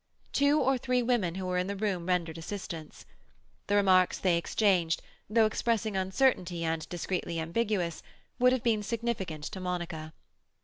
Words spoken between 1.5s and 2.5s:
in the room rendered